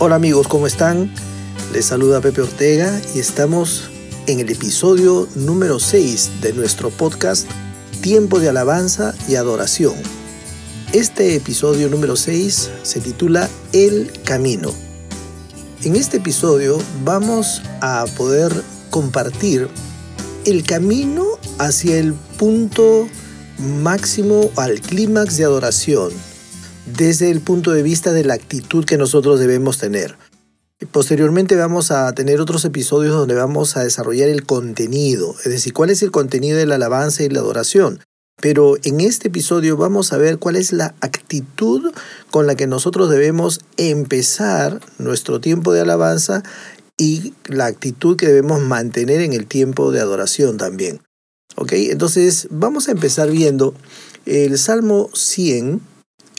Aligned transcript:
Hola 0.00 0.14
amigos, 0.14 0.46
¿cómo 0.46 0.68
están? 0.68 1.12
Les 1.72 1.86
saluda 1.86 2.20
Pepe 2.20 2.42
Ortega 2.42 3.02
y 3.16 3.18
estamos 3.18 3.90
en 4.28 4.38
el 4.38 4.48
episodio 4.48 5.26
número 5.34 5.80
6 5.80 6.40
de 6.40 6.52
nuestro 6.52 6.90
podcast 6.90 7.50
Tiempo 8.00 8.38
de 8.38 8.48
Alabanza 8.48 9.12
y 9.26 9.34
Adoración. 9.34 9.96
Este 10.92 11.34
episodio 11.34 11.88
número 11.88 12.14
6 12.14 12.70
se 12.84 13.00
titula 13.00 13.50
El 13.72 14.12
Camino. 14.24 14.72
En 15.82 15.96
este 15.96 16.18
episodio 16.18 16.78
vamos 17.04 17.62
a 17.80 18.04
poder 18.16 18.52
compartir 18.90 19.66
el 20.44 20.62
camino 20.62 21.26
hacia 21.58 21.98
el 21.98 22.14
punto 22.38 23.08
máximo 23.82 24.52
al 24.54 24.80
clímax 24.80 25.38
de 25.38 25.44
adoración 25.44 26.12
desde 26.96 27.30
el 27.30 27.40
punto 27.40 27.72
de 27.72 27.82
vista 27.82 28.12
de 28.12 28.24
la 28.24 28.34
actitud 28.34 28.84
que 28.84 28.98
nosotros 28.98 29.40
debemos 29.40 29.78
tener. 29.78 30.16
Posteriormente 30.92 31.56
vamos 31.56 31.90
a 31.90 32.12
tener 32.12 32.40
otros 32.40 32.64
episodios 32.64 33.14
donde 33.14 33.34
vamos 33.34 33.76
a 33.76 33.82
desarrollar 33.82 34.28
el 34.28 34.46
contenido, 34.46 35.34
es 35.44 35.50
decir, 35.50 35.72
cuál 35.72 35.90
es 35.90 36.02
el 36.02 36.12
contenido 36.12 36.56
de 36.56 36.66
la 36.66 36.76
alabanza 36.76 37.24
y 37.24 37.28
la 37.28 37.40
adoración. 37.40 38.00
Pero 38.40 38.76
en 38.84 39.00
este 39.00 39.26
episodio 39.26 39.76
vamos 39.76 40.12
a 40.12 40.18
ver 40.18 40.38
cuál 40.38 40.54
es 40.54 40.72
la 40.72 40.94
actitud 41.00 41.92
con 42.30 42.46
la 42.46 42.54
que 42.54 42.68
nosotros 42.68 43.10
debemos 43.10 43.60
empezar 43.76 44.80
nuestro 44.98 45.40
tiempo 45.40 45.72
de 45.72 45.80
alabanza 45.80 46.44
y 46.96 47.34
la 47.46 47.66
actitud 47.66 48.16
que 48.16 48.26
debemos 48.26 48.60
mantener 48.60 49.20
en 49.22 49.32
el 49.32 49.46
tiempo 49.46 49.90
de 49.90 50.00
adoración 50.00 50.56
también. 50.56 51.00
¿Ok? 51.56 51.72
Entonces 51.72 52.46
vamos 52.50 52.86
a 52.86 52.92
empezar 52.92 53.30
viendo 53.32 53.74
el 54.26 54.56
Salmo 54.58 55.10
100, 55.14 55.80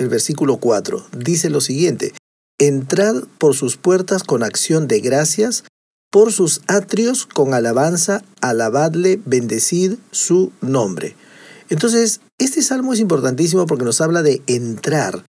el 0.02 0.10
versículo 0.10 0.58
4, 0.58 1.08
dice 1.18 1.50
lo 1.50 1.62
siguiente, 1.62 2.14
Entrad 2.60 3.24
por 3.38 3.56
sus 3.56 3.78
puertas 3.78 4.24
con 4.24 4.44
acción 4.44 4.90
de 4.90 5.00
gracias, 5.00 5.64
por 6.12 6.34
sus 6.34 6.62
atrios 6.68 7.26
con 7.26 7.54
alabanza, 7.54 8.22
alabadle, 8.42 9.22
bendecid 9.26 9.94
su 10.12 10.52
nombre. 10.60 11.16
Entonces, 11.70 12.20
este 12.38 12.62
salmo 12.62 12.92
es 12.92 13.00
importantísimo 13.00 13.66
porque 13.66 13.86
nos 13.86 14.02
habla 14.02 14.24
de 14.24 14.42
entrar, 14.48 15.24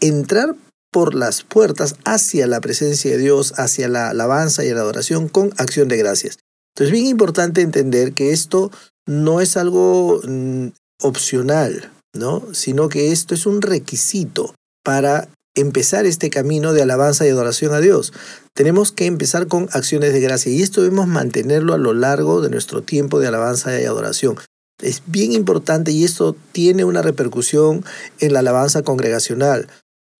entrar 0.00 0.56
por 0.92 1.14
las 1.14 1.42
puertas 1.42 1.96
hacia 2.04 2.46
la 2.46 2.60
presencia 2.60 3.12
de 3.12 3.18
Dios, 3.18 3.54
hacia 3.56 3.88
la 3.88 4.10
alabanza 4.10 4.62
y 4.64 4.70
la 4.70 4.80
adoración 4.80 5.28
con 5.28 5.54
acción 5.56 5.88
de 5.88 5.96
gracias. 5.96 6.38
Entonces, 6.74 6.88
es 6.88 6.92
bien 6.92 7.06
importante 7.06 7.62
entender 7.62 8.12
que 8.12 8.32
esto 8.32 8.70
no 9.06 9.40
es 9.40 9.56
algo 9.56 10.20
mm, 10.22 10.68
opcional, 11.02 11.90
¿no? 12.14 12.42
Sino 12.52 12.88
que 12.88 13.12
esto 13.12 13.34
es 13.34 13.46
un 13.46 13.62
requisito 13.62 14.54
para 14.84 15.28
empezar 15.54 16.04
este 16.06 16.30
camino 16.30 16.72
de 16.72 16.82
alabanza 16.82 17.26
y 17.26 17.30
adoración 17.30 17.74
a 17.74 17.80
Dios. 17.80 18.12
Tenemos 18.54 18.92
que 18.92 19.06
empezar 19.06 19.46
con 19.46 19.68
acciones 19.72 20.12
de 20.12 20.20
gracia 20.20 20.52
y 20.52 20.62
esto 20.62 20.82
debemos 20.82 21.06
mantenerlo 21.06 21.74
a 21.74 21.78
lo 21.78 21.94
largo 21.94 22.40
de 22.40 22.50
nuestro 22.50 22.82
tiempo 22.82 23.20
de 23.20 23.28
alabanza 23.28 23.80
y 23.80 23.84
adoración. 23.84 24.36
Es 24.82 25.02
bien 25.06 25.32
importante 25.32 25.92
y 25.92 26.04
esto 26.04 26.36
tiene 26.52 26.84
una 26.84 27.02
repercusión 27.02 27.84
en 28.18 28.32
la 28.32 28.40
alabanza 28.40 28.82
congregacional. 28.82 29.68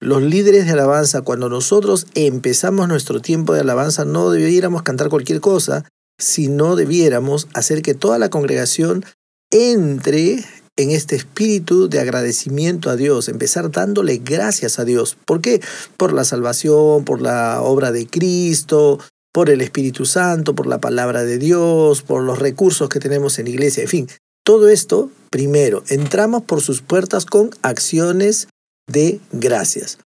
Los 0.01 0.23
líderes 0.23 0.67
de 0.67 0.73
alabanza, 0.73 1.23
cuando 1.23 1.49
nosotros 1.49 2.07
empezamos 2.15 2.89
nuestro 2.89 3.21
tiempo 3.21 3.55
de 3.55 3.61
alabanza, 3.61 4.05
no 4.05 4.31
debiéramos 4.31 4.83
cantar 4.83 5.09
cualquier 5.09 5.41
cosa, 5.41 5.85
sino 6.19 6.77
debiéramos 6.77 7.49
hacer 7.55 7.83
que 7.83 7.95
toda 7.95 8.19
la 8.19 8.31
congregación 8.31 9.05
entre 9.51 10.45
en 10.77 10.91
este 10.91 11.17
espíritu 11.17 11.89
de 11.89 12.01
agradecimiento 12.01 12.91
a 12.91 12.97
Dios, 12.97 13.29
empezar 13.29 13.71
dándole 13.71 14.19
gracias 14.19 14.79
a 14.79 14.85
Dios. 14.85 15.17
¿Por 15.25 15.41
qué? 15.41 15.61
Por 15.97 16.13
la 16.13 16.25
salvación, 16.25 17.05
por 17.05 17.23
la 17.23 17.63
obra 17.63 17.93
de 17.93 18.07
Cristo, 18.07 18.99
por 19.33 19.51
el 19.51 19.61
Espíritu 19.61 20.05
Santo, 20.05 20.55
por 20.55 20.67
la 20.67 20.81
palabra 20.81 21.25
de 21.25 21.39
Dios, 21.39 22.03
por 22.03 22.23
los 22.23 22.39
recursos 22.39 22.89
que 22.89 23.01
tenemos 23.01 23.39
en 23.39 23.49
iglesia, 23.49 23.83
en 23.83 23.89
fin. 23.89 24.09
Todo 24.45 24.69
esto, 24.69 25.11
primero, 25.31 25.83
entramos 25.89 26.43
por 26.43 26.61
sus 26.61 26.83
puertas 26.83 27.25
con 27.25 27.51
acciones 27.63 28.49
de 28.87 29.21
gracias. 29.33 29.99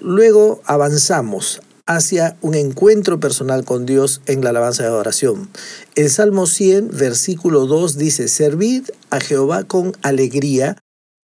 Luego 0.00 0.60
avanzamos 0.64 1.60
hacia 1.88 2.36
un 2.42 2.54
encuentro 2.54 3.18
personal 3.18 3.64
con 3.64 3.86
Dios 3.86 4.20
en 4.26 4.44
la 4.44 4.50
alabanza 4.50 4.82
de 4.82 4.90
adoración. 4.90 5.48
El 5.94 6.10
Salmo 6.10 6.46
100, 6.46 6.90
versículo 6.90 7.66
2 7.66 7.96
dice, 7.96 8.28
Servid 8.28 8.84
a 9.10 9.20
Jehová 9.20 9.64
con 9.64 9.96
alegría, 10.02 10.76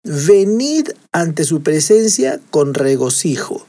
venid 0.03 0.87
ante 1.11 1.43
su 1.43 1.61
presencia 1.61 2.39
con 2.49 2.73
regocijo. 2.73 3.67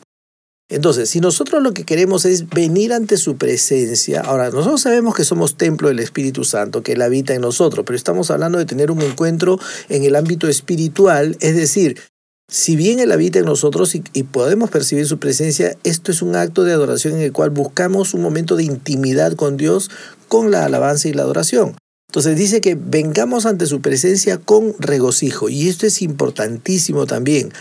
Entonces, 0.70 1.10
si 1.10 1.20
nosotros 1.20 1.62
lo 1.62 1.74
que 1.74 1.84
queremos 1.84 2.24
es 2.24 2.48
venir 2.48 2.92
ante 2.92 3.16
su 3.16 3.36
presencia, 3.36 4.20
ahora 4.20 4.50
nosotros 4.50 4.80
sabemos 4.80 5.14
que 5.14 5.24
somos 5.24 5.56
templo 5.56 5.88
del 5.88 5.98
Espíritu 5.98 6.44
Santo, 6.44 6.82
que 6.82 6.92
Él 6.92 7.02
habita 7.02 7.34
en 7.34 7.42
nosotros, 7.42 7.84
pero 7.84 7.96
estamos 7.96 8.30
hablando 8.30 8.58
de 8.58 8.66
tener 8.66 8.90
un 8.90 9.02
encuentro 9.02 9.58
en 9.88 10.04
el 10.04 10.16
ámbito 10.16 10.48
espiritual, 10.48 11.36
es 11.40 11.56
decir, 11.56 12.00
si 12.48 12.76
bien 12.76 13.00
Él 13.00 13.10
habita 13.12 13.38
en 13.38 13.46
nosotros 13.46 13.94
y, 13.94 14.22
podemos 14.22 14.70
percibir 14.70 15.06
su 15.06 15.18
presencia, 15.18 15.76
esto 15.82 16.12
es 16.12 16.22
un 16.22 16.36
acto 16.36 16.62
de 16.62 16.72
adoración 16.72 17.14
en 17.14 17.22
el 17.22 17.32
cual 17.32 17.50
buscamos 17.50 18.14
un 18.14 18.22
momento 18.22 18.56
de 18.56 18.64
intimidad 18.64 19.34
con 19.34 19.56
Dios 19.56 19.90
con 20.28 20.50
la 20.50 20.64
alabanza 20.64 21.08
y 21.08 21.12
la 21.12 21.22
adoración. 21.22 21.76
Entonces 22.08 22.36
dice 22.36 22.60
que 22.60 22.76
vengamos 22.76 23.46
ante 23.46 23.66
su 23.66 23.80
presencia 23.80 24.38
con 24.38 24.74
regocijo 24.78 25.48
y 25.48 25.68
esto 25.68 25.86
es 25.86 26.02
importantísimo 26.02 27.06
también. 27.06 27.52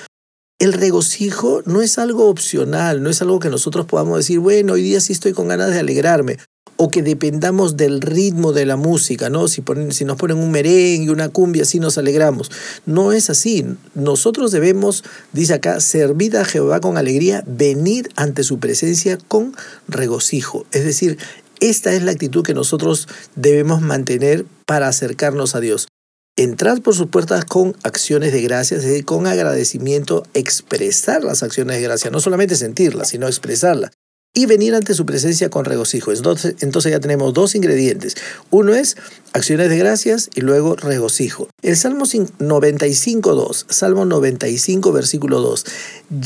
El 0.59 0.73
regocijo 0.73 1.61
no 1.65 1.81
es 1.81 1.97
algo 1.97 2.29
opcional, 2.29 3.01
no 3.01 3.09
es 3.09 3.21
algo 3.21 3.39
que 3.39 3.49
nosotros 3.49 3.85
podamos 3.85 4.17
decir, 4.17 4.39
bueno, 4.39 4.73
hoy 4.73 4.83
día 4.83 5.01
sí 5.01 5.11
estoy 5.13 5.33
con 5.33 5.47
ganas 5.47 5.71
de 5.71 5.79
alegrarme 5.79 6.37
o 6.77 6.89
que 6.89 7.03
dependamos 7.03 7.77
del 7.77 8.01
ritmo 8.01 8.53
de 8.53 8.65
la 8.65 8.75
música, 8.75 9.29
¿no? 9.29 9.47
Si, 9.47 9.63
si 9.91 10.05
nos 10.05 10.17
ponen 10.17 10.37
un 10.37 10.51
merengue, 10.51 11.11
una 11.11 11.29
cumbia, 11.29 11.63
así 11.63 11.79
nos 11.79 11.97
alegramos. 11.97 12.51
No 12.85 13.11
es 13.11 13.29
así. 13.29 13.65
Nosotros 13.95 14.51
debemos, 14.51 15.03
dice 15.31 15.53
acá, 15.53 15.79
servir 15.79 16.37
a 16.37 16.45
Jehová 16.45 16.79
con 16.79 16.97
alegría, 16.97 17.43
venir 17.45 18.09
ante 18.15 18.43
su 18.43 18.59
presencia 18.59 19.17
con 19.27 19.55
regocijo. 19.87 20.65
Es 20.71 20.83
decir, 20.83 21.17
esta 21.59 21.93
es 21.93 22.03
la 22.03 22.11
actitud 22.11 22.43
que 22.43 22.53
nosotros 22.53 23.07
debemos 23.35 23.81
mantener 23.81 24.45
para 24.65 24.87
acercarnos 24.87 25.55
a 25.55 25.59
Dios. 25.59 25.87
Entrar 26.35 26.81
por 26.81 26.95
sus 26.95 27.07
puertas 27.07 27.45
con 27.45 27.75
acciones 27.83 28.33
de 28.33 28.41
gracia, 28.41 28.77
es 28.77 28.83
decir, 28.83 29.05
con 29.05 29.27
agradecimiento, 29.27 30.25
expresar 30.33 31.23
las 31.23 31.43
acciones 31.43 31.77
de 31.77 31.83
gracia, 31.83 32.09
no 32.09 32.19
solamente 32.19 32.55
sentirlas, 32.55 33.09
sino 33.09 33.27
expresarlas 33.27 33.91
y 34.33 34.47
venir 34.47 34.73
ante 34.73 34.95
su 34.95 35.05
presencia 35.05 35.49
con 35.49 35.65
regocijo. 35.65 36.11
Entonces, 36.11 36.55
entonces 36.61 36.91
ya 36.91 36.99
tenemos 36.99 37.33
dos 37.33 37.53
ingredientes. 37.55 38.15
Uno 38.49 38.73
es 38.73 38.97
acciones 39.31 39.69
de 39.69 39.77
gracias 39.77 40.29
y 40.33 40.41
luego 40.41 40.75
regocijo. 40.75 41.47
El 41.61 41.77
Salmo 41.77 42.05
95.2, 42.05 43.65
Salmo 43.69 44.05
95, 44.05 44.91
versículo 44.91 45.39
2. 45.41 45.65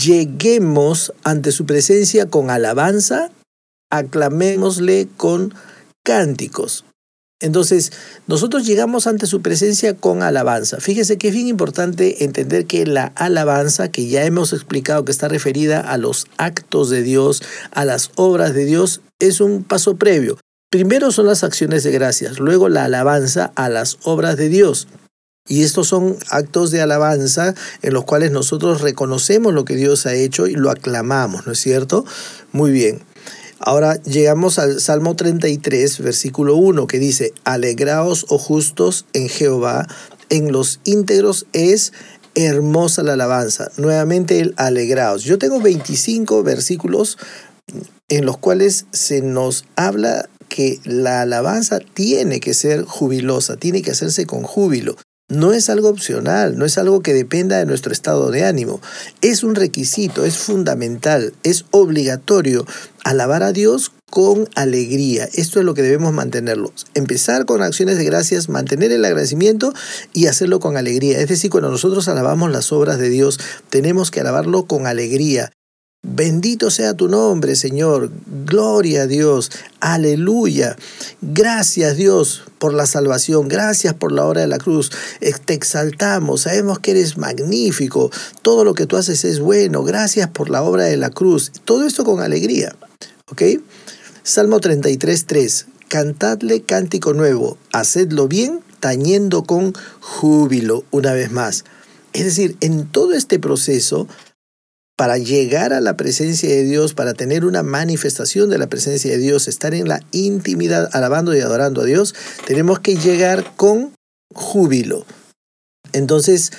Lleguemos 0.05 1.13
ante 1.23 1.51
su 1.51 1.65
presencia 1.65 2.27
con 2.27 2.49
alabanza, 2.49 3.29
aclamémosle 3.89 5.09
con 5.17 5.53
cánticos. 6.03 6.85
Entonces, 7.39 7.91
nosotros 8.25 8.65
llegamos 8.65 9.05
ante 9.05 9.27
su 9.27 9.43
presencia 9.43 9.95
con 9.95 10.23
alabanza. 10.23 10.77
Fíjese 10.79 11.17
que 11.17 11.27
es 11.27 11.33
bien 11.35 11.47
importante 11.47 12.23
entender 12.23 12.65
que 12.65 12.87
la 12.87 13.13
alabanza, 13.15 13.91
que 13.91 14.07
ya 14.07 14.23
hemos 14.23 14.53
explicado 14.53 15.05
que 15.05 15.11
está 15.11 15.27
referida 15.27 15.79
a 15.79 15.97
los 15.97 16.25
actos 16.37 16.89
de 16.89 17.03
Dios, 17.03 17.43
a 17.71 17.85
las 17.85 18.09
obras 18.15 18.55
de 18.55 18.65
Dios, 18.65 19.01
es 19.19 19.39
un 19.39 19.63
paso 19.63 19.97
previo. 19.97 20.39
Primero 20.71 21.11
son 21.11 21.27
las 21.27 21.43
acciones 21.43 21.83
de 21.83 21.91
gracias, 21.91 22.39
luego 22.39 22.69
la 22.69 22.85
alabanza 22.85 23.51
a 23.55 23.69
las 23.69 23.99
obras 24.03 24.35
de 24.35 24.49
Dios. 24.49 24.87
Y 25.47 25.63
estos 25.63 25.87
son 25.87 26.17
actos 26.29 26.71
de 26.71 26.81
alabanza 26.81 27.53
en 27.81 27.93
los 27.93 28.03
cuales 28.03 28.31
nosotros 28.31 28.81
reconocemos 28.81 29.53
lo 29.53 29.63
que 29.63 29.75
Dios 29.75 30.05
ha 30.05 30.13
hecho 30.13 30.47
y 30.47 30.55
lo 30.55 30.71
aclamamos, 30.71 31.45
¿no 31.45 31.53
es 31.53 31.59
cierto? 31.59 32.03
Muy 32.51 32.71
bien. 32.71 32.99
Ahora 33.59 34.01
llegamos 34.03 34.59
al 34.59 34.79
Salmo 34.79 35.15
33, 35.15 35.99
versículo 35.99 36.55
1, 36.55 36.87
que 36.87 36.99
dice, 36.99 37.33
Alegraos, 37.43 38.25
oh 38.29 38.37
justos, 38.37 39.05
en 39.13 39.29
Jehová, 39.29 39.87
en 40.29 40.51
los 40.51 40.79
íntegros 40.83 41.47
es 41.53 41.93
hermosa 42.35 43.01
la 43.03 43.13
alabanza. 43.13 43.71
Nuevamente 43.77 44.39
el 44.39 44.53
alegraos. 44.57 45.23
Yo 45.23 45.39
tengo 45.39 45.59
25 45.59 46.43
versículos 46.43 47.17
en 48.09 48.25
los 48.25 48.37
cuales 48.37 48.85
se 48.91 49.21
nos 49.21 49.65
habla 49.75 50.29
que 50.47 50.79
la 50.85 51.21
alabanza 51.21 51.79
tiene 51.79 52.39
que 52.39 52.53
ser 52.53 52.83
jubilosa, 52.83 53.57
tiene 53.57 53.81
que 53.81 53.91
hacerse 53.91 54.25
con 54.25 54.43
júbilo. 54.43 54.95
No 55.29 55.51
es 55.51 55.69
algo 55.69 55.89
opcional, 55.89 56.57
no 56.57 56.63
es 56.63 56.77
algo 56.77 57.01
que 57.01 57.13
dependa 57.13 57.57
de 57.57 57.65
nuestro 57.65 57.91
estado 57.91 58.31
de 58.31 58.45
ánimo. 58.45 58.79
Es 59.21 59.43
un 59.43 59.55
requisito, 59.55 60.23
es 60.23 60.37
fundamental, 60.37 61.33
es 61.43 61.65
obligatorio 61.71 62.65
alabar 63.03 63.43
a 63.43 63.51
Dios 63.51 63.91
con 64.09 64.47
alegría. 64.55 65.27
Esto 65.33 65.59
es 65.59 65.65
lo 65.65 65.73
que 65.73 65.81
debemos 65.81 66.13
mantenerlo. 66.13 66.71
Empezar 66.93 67.45
con 67.45 67.61
acciones 67.61 67.97
de 67.97 68.05
gracias, 68.05 68.47
mantener 68.47 68.93
el 68.93 69.03
agradecimiento 69.03 69.73
y 70.13 70.27
hacerlo 70.27 70.61
con 70.61 70.77
alegría. 70.77 71.19
Es 71.19 71.27
decir, 71.27 71.51
cuando 71.51 71.71
nosotros 71.71 72.07
alabamos 72.07 72.49
las 72.49 72.71
obras 72.71 72.97
de 72.97 73.09
Dios, 73.09 73.37
tenemos 73.69 74.11
que 74.11 74.21
alabarlo 74.21 74.65
con 74.65 74.87
alegría. 74.87 75.51
Bendito 76.17 76.71
sea 76.71 76.93
tu 76.93 77.09
nombre, 77.09 77.55
Señor. 77.55 78.11
Gloria 78.45 79.03
a 79.03 79.07
Dios. 79.07 79.51
Aleluya. 79.79 80.75
Gracias, 81.21 81.97
Dios, 81.97 82.43
por 82.59 82.73
la 82.73 82.85
salvación. 82.85 83.47
Gracias 83.47 83.93
por 83.93 84.11
la 84.11 84.25
hora 84.25 84.41
de 84.41 84.47
la 84.47 84.57
cruz. 84.57 84.91
Eh, 85.21 85.33
te 85.43 85.53
exaltamos. 85.53 86.41
Sabemos 86.41 86.79
que 86.79 86.91
eres 86.91 87.17
magnífico. 87.17 88.09
Todo 88.41 88.63
lo 88.63 88.73
que 88.73 88.85
tú 88.85 88.95
haces 88.95 89.25
es 89.25 89.39
bueno. 89.39 89.83
Gracias 89.83 90.29
por 90.29 90.49
la 90.49 90.63
obra 90.63 90.85
de 90.85 90.97
la 90.97 91.09
cruz. 91.09 91.51
Todo 91.65 91.85
esto 91.85 92.05
con 92.05 92.21
alegría. 92.21 92.75
¿Ok? 93.29 93.43
Salmo 94.23 94.59
33, 94.59 95.25
3. 95.25 95.65
Cantadle 95.87 96.61
cántico 96.61 97.13
nuevo. 97.13 97.57
Hacedlo 97.73 98.27
bien, 98.27 98.61
tañendo 98.79 99.43
con 99.43 99.73
júbilo. 99.99 100.83
Una 100.91 101.13
vez 101.13 101.31
más. 101.31 101.65
Es 102.13 102.23
decir, 102.25 102.55
en 102.61 102.87
todo 102.87 103.13
este 103.13 103.39
proceso 103.39 104.07
para 104.97 105.19
llegar 105.19 105.73
a 105.73 105.79
la 105.79 105.95
presencia 105.95 106.49
de 106.49 106.63
Dios, 106.63 106.95
para 106.95 107.13
tener 107.13 107.45
una 107.45 107.61
manifestación 107.61 108.49
de 108.49 108.57
la 108.57 108.67
presencia 108.67 109.11
de 109.11 109.19
Dios, 109.19 109.47
estar 109.47 109.75
en 109.75 109.87
la 109.87 110.01
intimidad 110.11 110.89
alabando 110.91 111.35
y 111.35 111.39
adorando 111.39 111.81
a 111.81 111.85
Dios, 111.85 112.15
tenemos 112.47 112.79
que 112.79 112.95
llegar 112.95 113.55
con 113.55 113.93
júbilo. 114.33 115.05
Entonces, 115.93 116.51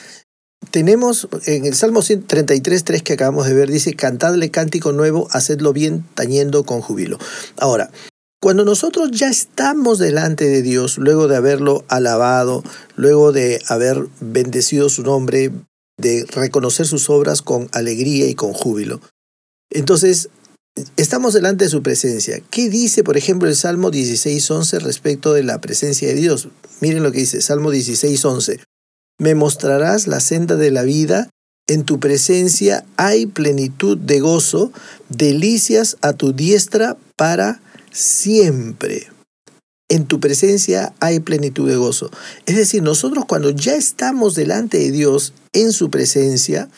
tenemos 0.70 1.28
en 1.46 1.66
el 1.66 1.74
Salmo 1.74 2.00
133, 2.00 2.84
3 2.84 3.02
que 3.02 3.12
acabamos 3.14 3.46
de 3.46 3.54
ver, 3.54 3.70
dice, 3.70 3.94
cantadle 3.94 4.50
cántico 4.50 4.92
nuevo, 4.92 5.26
hacedlo 5.32 5.72
bien, 5.72 6.04
tañendo 6.14 6.62
con 6.64 6.80
júbilo. 6.80 7.18
Ahora, 7.58 7.90
cuando 8.40 8.64
nosotros 8.64 9.10
ya 9.10 9.28
estamos 9.28 9.98
delante 9.98 10.44
de 10.44 10.62
Dios, 10.62 10.98
luego 10.98 11.26
de 11.26 11.36
haberlo 11.36 11.84
alabado, 11.88 12.62
luego 12.94 13.32
de 13.32 13.60
haber 13.66 14.06
bendecido 14.20 14.88
su 14.90 15.02
nombre, 15.02 15.50
de 15.98 16.24
reconocer 16.30 16.86
sus 16.86 17.10
obras 17.10 17.42
con 17.42 17.68
alegría 17.72 18.28
y 18.28 18.34
con 18.34 18.52
júbilo. 18.52 19.00
Entonces, 19.70 20.30
estamos 20.96 21.34
delante 21.34 21.64
de 21.64 21.70
su 21.70 21.82
presencia. 21.82 22.40
¿Qué 22.50 22.70
dice, 22.70 23.04
por 23.04 23.16
ejemplo, 23.16 23.48
el 23.48 23.56
Salmo 23.56 23.90
16.11 23.90 24.80
respecto 24.80 25.34
de 25.34 25.42
la 25.42 25.60
presencia 25.60 26.08
de 26.08 26.14
Dios? 26.14 26.48
Miren 26.80 27.02
lo 27.02 27.12
que 27.12 27.18
dice, 27.18 27.42
Salmo 27.42 27.72
16.11. 27.72 28.60
Me 29.18 29.34
mostrarás 29.34 30.06
la 30.06 30.20
senda 30.20 30.56
de 30.56 30.70
la 30.70 30.84
vida, 30.84 31.28
en 31.66 31.84
tu 31.84 32.00
presencia 32.00 32.86
hay 32.96 33.26
plenitud 33.26 33.98
de 33.98 34.20
gozo, 34.20 34.72
delicias 35.10 35.98
a 36.00 36.14
tu 36.14 36.32
diestra 36.32 36.96
para 37.16 37.60
siempre 37.90 39.08
en 39.88 40.06
tu 40.06 40.20
presencia 40.20 40.92
hay 41.00 41.20
plenitud 41.20 41.68
de 41.68 41.76
gozo. 41.76 42.10
Es 42.46 42.56
decir, 42.56 42.82
nosotros 42.82 43.24
cuando 43.26 43.50
ya 43.50 43.74
estamos 43.74 44.34
delante 44.34 44.78
de 44.78 44.90
Dios 44.90 45.32
en 45.52 45.72
su 45.72 45.90
presencia 45.90 46.68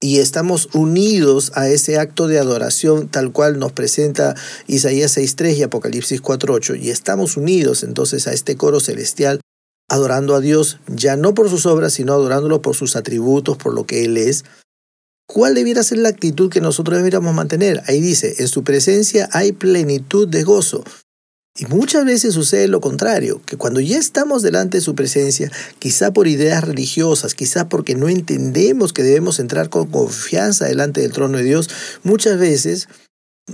y 0.00 0.18
estamos 0.18 0.68
unidos 0.74 1.52
a 1.54 1.68
ese 1.68 1.98
acto 1.98 2.26
de 2.26 2.38
adoración 2.38 3.08
tal 3.08 3.32
cual 3.32 3.58
nos 3.58 3.72
presenta 3.72 4.34
Isaías 4.66 5.16
6.3 5.16 5.56
y 5.56 5.62
Apocalipsis 5.62 6.20
4.8, 6.20 6.78
y 6.80 6.90
estamos 6.90 7.36
unidos 7.36 7.82
entonces 7.82 8.26
a 8.26 8.32
este 8.32 8.56
coro 8.56 8.80
celestial 8.80 9.40
adorando 9.88 10.34
a 10.34 10.40
Dios 10.40 10.78
ya 10.88 11.16
no 11.16 11.34
por 11.34 11.48
sus 11.48 11.66
obras, 11.66 11.94
sino 11.94 12.14
adorándolo 12.14 12.60
por 12.62 12.74
sus 12.74 12.96
atributos, 12.96 13.56
por 13.56 13.74
lo 13.74 13.86
que 13.86 14.04
Él 14.04 14.16
es, 14.16 14.44
¿Cuál 15.26 15.54
debiera 15.54 15.82
ser 15.82 15.98
la 15.98 16.10
actitud 16.10 16.50
que 16.50 16.60
nosotros 16.60 16.98
debiéramos 16.98 17.34
mantener? 17.34 17.82
Ahí 17.86 18.00
dice, 18.00 18.34
en 18.38 18.48
su 18.48 18.62
presencia 18.62 19.28
hay 19.32 19.52
plenitud 19.52 20.28
de 20.28 20.42
gozo. 20.42 20.84
Y 21.56 21.66
muchas 21.66 22.04
veces 22.04 22.34
sucede 22.34 22.66
lo 22.66 22.80
contrario, 22.80 23.40
que 23.46 23.56
cuando 23.56 23.78
ya 23.78 23.96
estamos 23.96 24.42
delante 24.42 24.78
de 24.78 24.80
su 24.80 24.96
presencia, 24.96 25.52
quizá 25.78 26.12
por 26.12 26.26
ideas 26.26 26.64
religiosas, 26.64 27.36
quizá 27.36 27.68
porque 27.68 27.94
no 27.94 28.08
entendemos 28.08 28.92
que 28.92 29.04
debemos 29.04 29.38
entrar 29.38 29.68
con 29.68 29.86
confianza 29.86 30.64
delante 30.64 31.00
del 31.00 31.12
trono 31.12 31.38
de 31.38 31.44
Dios, 31.44 31.70
muchas 32.02 32.40
veces 32.40 32.88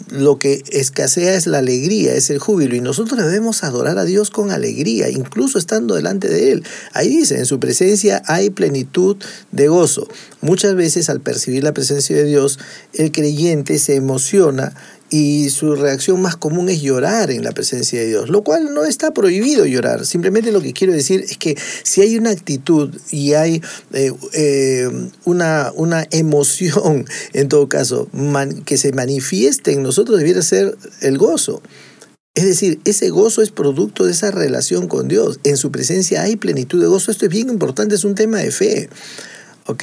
lo 0.08 0.38
que 0.38 0.62
escasea 0.70 1.34
es 1.34 1.46
la 1.46 1.58
alegría, 1.58 2.14
es 2.14 2.30
el 2.30 2.38
júbilo, 2.38 2.74
y 2.74 2.80
nosotros 2.80 3.18
debemos 3.18 3.64
adorar 3.64 3.98
a 3.98 4.04
Dios 4.04 4.30
con 4.30 4.50
alegría, 4.50 5.10
incluso 5.10 5.58
estando 5.58 5.94
delante 5.94 6.28
de 6.28 6.52
Él. 6.52 6.64
Ahí 6.94 7.08
dice, 7.08 7.36
en 7.36 7.44
su 7.44 7.60
presencia 7.60 8.22
hay 8.26 8.48
plenitud 8.48 9.18
de 9.52 9.68
gozo. 9.68 10.08
Muchas 10.40 10.74
veces 10.74 11.10
al 11.10 11.20
percibir 11.20 11.64
la 11.64 11.74
presencia 11.74 12.16
de 12.16 12.24
Dios, 12.24 12.58
el 12.94 13.12
creyente 13.12 13.78
se 13.78 13.96
emociona 13.96 14.72
y 15.10 15.50
su 15.50 15.74
reacción 15.74 16.22
más 16.22 16.36
común 16.36 16.68
es 16.68 16.80
llorar 16.80 17.30
en 17.30 17.42
la 17.42 17.52
presencia 17.52 18.00
de 18.00 18.06
Dios, 18.06 18.30
lo 18.30 18.42
cual 18.42 18.72
no 18.72 18.84
está 18.84 19.10
prohibido 19.12 19.66
llorar. 19.66 20.06
Simplemente 20.06 20.52
lo 20.52 20.60
que 20.60 20.72
quiero 20.72 20.92
decir 20.92 21.20
es 21.20 21.36
que 21.36 21.56
si 21.82 22.00
hay 22.00 22.16
una 22.16 22.30
actitud 22.30 22.94
y 23.10 23.34
hay 23.34 23.60
eh, 23.92 24.12
eh, 24.32 24.88
una, 25.24 25.72
una 25.74 26.06
emoción, 26.10 27.06
en 27.32 27.48
todo 27.48 27.68
caso, 27.68 28.08
que 28.64 28.78
se 28.78 28.92
manifieste 28.92 29.72
en 29.72 29.82
nosotros, 29.82 30.18
debiera 30.18 30.42
ser 30.42 30.76
el 31.00 31.18
gozo. 31.18 31.60
Es 32.36 32.44
decir, 32.44 32.80
ese 32.84 33.10
gozo 33.10 33.42
es 33.42 33.50
producto 33.50 34.04
de 34.04 34.12
esa 34.12 34.30
relación 34.30 34.86
con 34.86 35.08
Dios. 35.08 35.40
En 35.42 35.56
su 35.56 35.72
presencia 35.72 36.22
hay 36.22 36.36
plenitud 36.36 36.80
de 36.80 36.86
gozo. 36.86 37.10
Esto 37.10 37.26
es 37.26 37.30
bien 37.30 37.48
importante, 37.48 37.96
es 37.96 38.04
un 38.04 38.14
tema 38.14 38.38
de 38.38 38.52
fe. 38.52 38.88
¿Ok? 39.66 39.82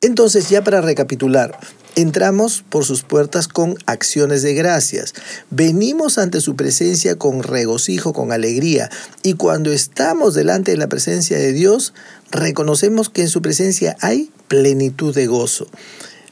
Entonces, 0.00 0.50
ya 0.50 0.62
para 0.64 0.80
recapitular, 0.80 1.58
Entramos 1.98 2.62
por 2.68 2.84
sus 2.84 3.04
puertas 3.04 3.48
con 3.48 3.78
acciones 3.86 4.42
de 4.42 4.52
gracias. 4.52 5.14
Venimos 5.48 6.18
ante 6.18 6.42
su 6.42 6.54
presencia 6.54 7.16
con 7.16 7.42
regocijo, 7.42 8.12
con 8.12 8.32
alegría. 8.32 8.90
Y 9.22 9.32
cuando 9.32 9.72
estamos 9.72 10.34
delante 10.34 10.72
de 10.72 10.76
la 10.76 10.90
presencia 10.90 11.38
de 11.38 11.54
Dios, 11.54 11.94
reconocemos 12.30 13.08
que 13.08 13.22
en 13.22 13.28
su 13.30 13.40
presencia 13.40 13.96
hay 14.02 14.30
plenitud 14.46 15.14
de 15.14 15.26
gozo. 15.26 15.68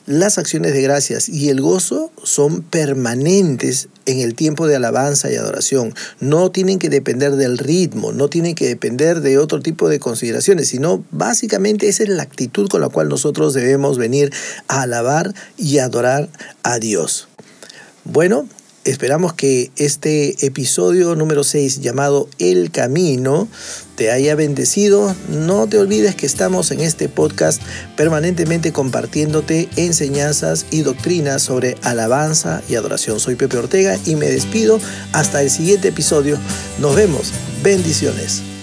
Las 0.06 0.36
acciones 0.36 0.74
de 0.74 0.82
gracias 0.82 1.30
y 1.30 1.48
el 1.48 1.62
gozo 1.62 2.10
son 2.22 2.60
permanentes 2.60 3.88
en 4.04 4.20
el 4.20 4.34
tiempo 4.34 4.66
de 4.66 4.76
alabanza 4.76 5.32
y 5.32 5.36
adoración. 5.36 5.94
No 6.20 6.50
tienen 6.50 6.78
que 6.78 6.90
depender 6.90 7.36
del 7.36 7.56
ritmo, 7.56 8.12
no 8.12 8.28
tienen 8.28 8.54
que 8.54 8.66
depender 8.66 9.22
de 9.22 9.38
otro 9.38 9.60
tipo 9.60 9.88
de 9.88 10.00
consideraciones, 10.00 10.68
sino 10.68 11.02
básicamente 11.10 11.88
esa 11.88 12.02
es 12.02 12.10
la 12.10 12.22
actitud 12.22 12.68
con 12.68 12.82
la 12.82 12.90
cual 12.90 13.08
nosotros 13.08 13.54
debemos 13.54 13.96
venir 13.96 14.30
a 14.68 14.82
alabar 14.82 15.32
y 15.56 15.78
adorar 15.78 16.28
a 16.62 16.78
Dios. 16.78 17.28
Bueno, 18.04 18.46
Esperamos 18.84 19.32
que 19.32 19.70
este 19.76 20.44
episodio 20.44 21.14
número 21.14 21.42
6 21.42 21.80
llamado 21.80 22.28
El 22.38 22.70
Camino 22.70 23.48
te 23.96 24.10
haya 24.10 24.34
bendecido. 24.34 25.16
No 25.30 25.66
te 25.66 25.78
olvides 25.78 26.14
que 26.14 26.26
estamos 26.26 26.70
en 26.70 26.80
este 26.80 27.08
podcast 27.08 27.62
permanentemente 27.96 28.72
compartiéndote 28.72 29.70
enseñanzas 29.76 30.66
y 30.70 30.82
doctrinas 30.82 31.40
sobre 31.40 31.78
alabanza 31.82 32.62
y 32.68 32.74
adoración. 32.74 33.20
Soy 33.20 33.36
Pepe 33.36 33.56
Ortega 33.56 33.98
y 34.04 34.16
me 34.16 34.26
despido 34.26 34.78
hasta 35.12 35.40
el 35.40 35.48
siguiente 35.48 35.88
episodio. 35.88 36.38
Nos 36.78 36.94
vemos. 36.94 37.32
Bendiciones. 37.62 38.53